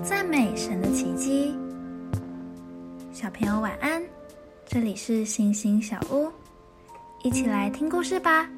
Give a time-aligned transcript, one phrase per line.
[0.00, 1.56] 赞美神的奇迹。
[3.12, 4.00] 小朋友晚安，
[4.64, 6.30] 这里是星星小屋，
[7.24, 8.48] 一起来听故事吧。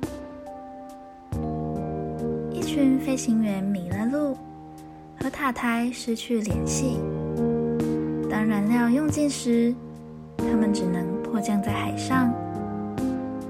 [2.53, 4.37] 一群飞行员迷了路，
[5.19, 6.99] 和塔台失去联系。
[8.31, 9.75] 当燃料用尽时，
[10.37, 12.31] 他们只能迫降在海上。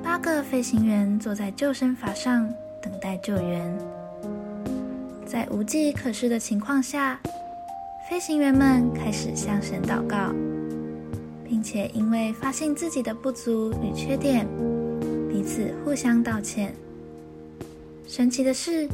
[0.00, 2.48] 八个飞行员坐在救生筏上，
[2.80, 3.79] 等待救援。
[5.27, 7.18] 在无计可施的情况下。
[8.11, 10.34] 飞行员们开始向神祷告，
[11.48, 14.45] 并且因为发现自己的不足与缺点，
[15.28, 16.74] 彼此互相道歉。
[18.09, 18.88] 神奇的是，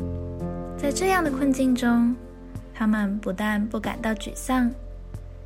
[0.77, 2.15] 在这样的困境中，
[2.75, 4.71] 他们不但不感到沮丧，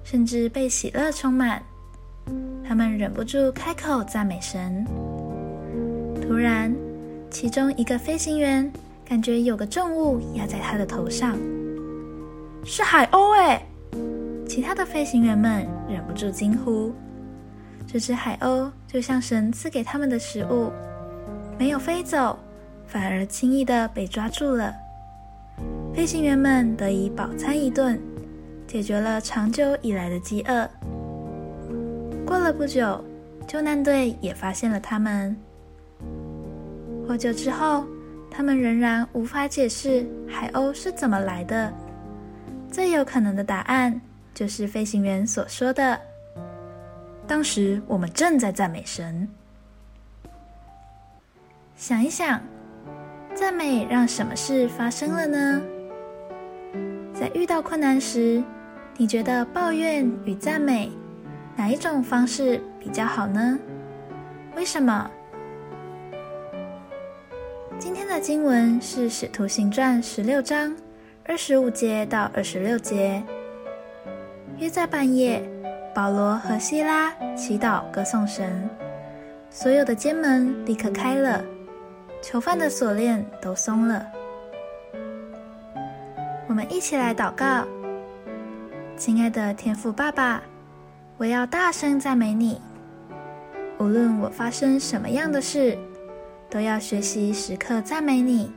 [0.03, 1.63] 甚至被喜乐充满。
[2.67, 4.85] 他们忍不住开口赞美神。
[6.21, 6.75] 突然，
[7.31, 8.69] 其中一个飞行员
[9.09, 11.39] 感觉有个重物压在他的头上。
[12.65, 13.63] 是海鸥哎！
[14.47, 16.93] 其他的飞行员们忍不住惊呼。
[17.87, 20.71] 这只海鸥就像神赐给他们的食物，
[21.59, 22.39] 没有飞走，
[22.87, 24.73] 反而轻易的被抓住了。
[25.95, 28.01] 飞行员们得以饱餐一顿，
[28.67, 30.69] 解决了长久以来的饥饿。
[32.25, 33.03] 过了不久，
[33.49, 35.37] 救难队也发现了他们。
[37.09, 37.85] 获救之后，
[38.31, 41.73] 他们仍然无法解释海鸥是怎么来的。
[42.71, 44.01] 最有可能的答案
[44.33, 46.01] 就是飞行员所说的
[47.27, 49.29] ：“当时我们正在赞美神。”
[51.75, 52.41] 想一想，
[53.35, 55.61] 赞美让什么事发生了呢？
[57.13, 58.43] 在遇到困难时，
[58.97, 60.93] 你觉得抱怨与赞美
[61.57, 63.59] 哪一种方式比较好呢？
[64.55, 65.11] 为什么？
[67.79, 70.75] 今天的经文是《使徒行传》十六章。
[71.31, 73.23] 二十五节到二十六节，
[74.59, 75.41] 约在半夜，
[75.95, 78.69] 保罗和希拉祈祷歌颂神，
[79.49, 81.41] 所有的监门立刻开了，
[82.21, 84.05] 囚犯的锁链都松了。
[86.49, 87.65] 我们一起来祷告，
[88.97, 90.43] 亲爱的天父爸爸，
[91.17, 92.61] 我要大声赞美你，
[93.79, 95.79] 无论我发生什么样的事，
[96.51, 98.51] 都要学习时刻赞美你。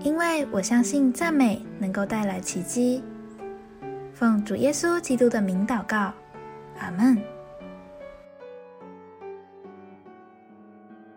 [0.00, 3.02] 因为我相信赞美能够带来奇迹。
[4.14, 6.12] 奉主耶稣基督的名祷告，
[6.78, 7.35] 阿门。